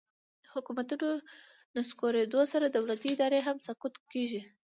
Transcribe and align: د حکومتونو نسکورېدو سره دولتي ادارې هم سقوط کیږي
د 0.43 0.45
حکومتونو 0.53 1.07
نسکورېدو 1.75 2.41
سره 2.53 2.65
دولتي 2.67 3.07
ادارې 3.15 3.39
هم 3.47 3.57
سقوط 3.67 3.93
کیږي 4.11 4.41